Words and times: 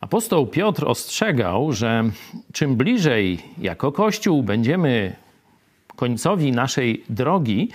Apostoł 0.00 0.46
Piotr 0.46 0.84
ostrzegał, 0.88 1.72
że 1.72 2.04
czym 2.52 2.76
bliżej 2.76 3.38
jako 3.58 3.92
Kościół 3.92 4.42
będziemy 4.42 5.16
końcowi 5.96 6.52
naszej 6.52 7.04
drogi, 7.10 7.70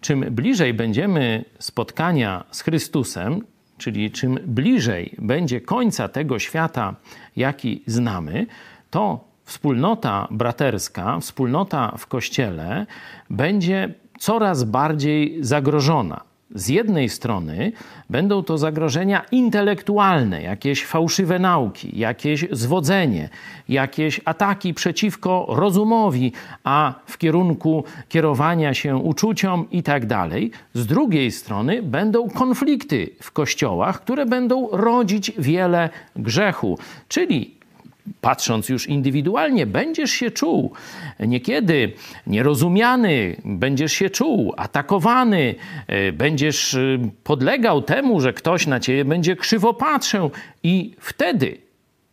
czym 0.00 0.20
bliżej 0.20 0.74
będziemy 0.74 1.44
spotkania 1.58 2.44
z 2.50 2.60
Chrystusem, 2.60 3.44
czyli 3.78 4.10
czym 4.10 4.38
bliżej 4.46 5.14
będzie 5.18 5.60
końca 5.60 6.08
tego 6.08 6.38
świata, 6.38 6.94
jaki 7.36 7.82
znamy, 7.86 8.46
to 8.90 9.24
wspólnota 9.44 10.28
braterska, 10.30 11.20
wspólnota 11.20 11.94
w 11.98 12.06
Kościele 12.06 12.86
będzie 13.30 13.94
coraz 14.18 14.64
bardziej 14.64 15.38
zagrożona. 15.40 16.20
Z 16.56 16.68
jednej 16.68 17.08
strony 17.08 17.72
będą 18.10 18.42
to 18.42 18.58
zagrożenia 18.58 19.24
intelektualne, 19.30 20.42
jakieś 20.42 20.84
fałszywe 20.86 21.38
nauki, 21.38 21.98
jakieś 21.98 22.46
zwodzenie, 22.50 23.28
jakieś 23.68 24.20
ataki 24.24 24.74
przeciwko 24.74 25.46
rozumowi, 25.48 26.32
a 26.64 26.94
w 27.06 27.18
kierunku 27.18 27.84
kierowania 28.08 28.74
się 28.74 28.96
uczuciom 28.96 29.66
i 29.70 29.82
tak. 29.82 30.02
Z 30.74 30.86
drugiej 30.86 31.32
strony 31.32 31.82
będą 31.82 32.28
konflikty 32.28 33.10
w 33.22 33.32
kościołach, 33.32 34.00
które 34.00 34.26
będą 34.26 34.68
rodzić 34.72 35.32
wiele 35.38 35.90
grzechu, 36.16 36.78
czyli 37.08 37.56
patrząc 38.20 38.68
już 38.68 38.86
indywidualnie, 38.86 39.66
będziesz 39.66 40.10
się 40.10 40.30
czuł 40.30 40.72
niekiedy 41.20 41.92
nierozumiany, 42.26 43.36
będziesz 43.44 43.92
się 43.92 44.10
czuł 44.10 44.54
atakowany, 44.56 45.54
e, 45.86 46.12
będziesz 46.12 46.74
e, 46.74 46.98
podlegał 47.24 47.82
temu, 47.82 48.20
że 48.20 48.32
ktoś 48.32 48.66
na 48.66 48.80
ciebie 48.80 49.04
będzie 49.04 49.36
krzywo 49.36 49.74
patrzył, 49.74 50.30
i 50.62 50.94
wtedy 51.00 51.58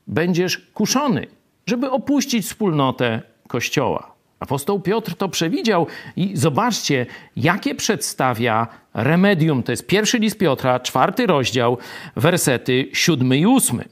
będziesz 0.07 0.57
kuszony, 0.57 1.27
żeby 1.65 1.91
opuścić 1.91 2.45
wspólnotę 2.45 3.21
Kościoła. 3.47 4.13
Apostoł 4.39 4.79
Piotr 4.79 5.15
to 5.15 5.29
przewidział 5.29 5.87
i 6.15 6.31
zobaczcie, 6.37 7.05
jakie 7.35 7.75
przedstawia 7.75 8.67
remedium. 8.93 9.63
To 9.63 9.71
jest 9.71 9.87
pierwszy 9.87 10.19
list 10.19 10.37
Piotra, 10.37 10.79
czwarty 10.79 11.25
rozdział, 11.25 11.77
wersety 12.15 12.89
siódmy 12.93 13.37
i 13.37 13.45
ósmy 13.45 13.85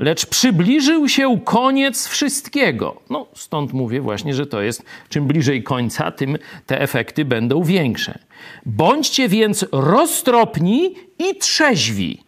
lecz 0.00 0.26
przybliżył 0.26 1.08
się 1.08 1.40
koniec 1.44 2.08
wszystkiego. 2.08 3.00
No, 3.10 3.26
stąd 3.34 3.72
mówię 3.72 4.00
właśnie, 4.00 4.34
że 4.34 4.46
to 4.46 4.62
jest 4.62 4.84
czym 5.08 5.26
bliżej 5.26 5.62
końca, 5.62 6.10
tym 6.10 6.38
te 6.66 6.80
efekty 6.80 7.24
będą 7.24 7.62
większe. 7.62 8.18
Bądźcie 8.66 9.28
więc 9.28 9.66
roztropni 9.72 10.94
i 11.18 11.36
trzeźwi. 11.38 12.22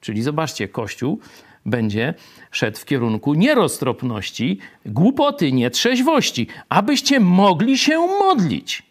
Czyli 0.00 0.22
zobaczcie, 0.22 0.68
Kościół 0.68 1.20
będzie 1.66 2.14
szedł 2.50 2.78
w 2.78 2.84
kierunku 2.84 3.34
nieroztropności, 3.34 4.58
głupoty, 4.86 5.52
nietrzeźwości, 5.52 6.46
abyście 6.68 7.20
mogli 7.20 7.78
się 7.78 7.98
modlić. 7.98 8.82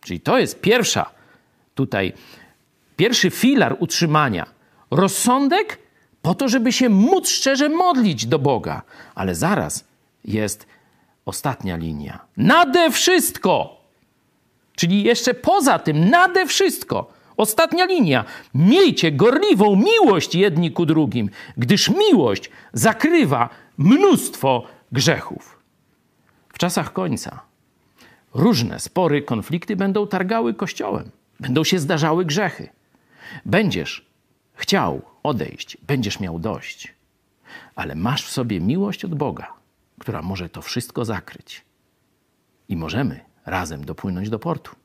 Czyli 0.00 0.20
to 0.20 0.38
jest 0.38 0.60
pierwsza 0.60 1.10
tutaj, 1.74 2.12
pierwszy 2.96 3.30
filar 3.30 3.76
utrzymania. 3.78 4.46
Rozsądek 4.90 5.83
po 6.24 6.34
to, 6.34 6.48
żeby 6.48 6.72
się 6.72 6.88
móc 6.88 7.28
szczerze 7.28 7.68
modlić 7.68 8.26
do 8.26 8.38
Boga. 8.38 8.82
Ale 9.14 9.34
zaraz 9.34 9.84
jest 10.24 10.66
ostatnia 11.24 11.76
linia. 11.76 12.20
Nade 12.36 12.90
wszystko! 12.90 13.80
Czyli 14.76 15.02
jeszcze 15.02 15.34
poza 15.34 15.78
tym, 15.78 16.10
nade 16.10 16.46
wszystko. 16.46 17.12
Ostatnia 17.36 17.84
linia. 17.84 18.24
Miejcie 18.54 19.12
gorliwą 19.12 19.76
miłość 19.76 20.34
jedni 20.34 20.72
ku 20.72 20.86
drugim, 20.86 21.30
gdyż 21.56 21.88
miłość 21.88 22.50
zakrywa 22.72 23.48
mnóstwo 23.78 24.66
grzechów. 24.92 25.58
W 26.48 26.58
czasach 26.58 26.92
końca 26.92 27.40
różne 28.34 28.80
spory, 28.80 29.22
konflikty 29.22 29.76
będą 29.76 30.06
targały 30.06 30.54
kościołem, 30.54 31.10
będą 31.40 31.64
się 31.64 31.78
zdarzały 31.78 32.24
grzechy. 32.24 32.68
Będziesz 33.44 34.13
chciał 34.54 35.02
odejść, 35.22 35.76
będziesz 35.86 36.20
miał 36.20 36.38
dość. 36.38 36.94
Ale 37.74 37.94
masz 37.94 38.26
w 38.26 38.30
sobie 38.30 38.60
miłość 38.60 39.04
od 39.04 39.14
Boga, 39.14 39.52
która 39.98 40.22
może 40.22 40.48
to 40.48 40.62
wszystko 40.62 41.04
zakryć. 41.04 41.64
I 42.68 42.76
możemy 42.76 43.20
razem 43.46 43.84
dopłynąć 43.84 44.30
do 44.30 44.38
portu. 44.38 44.83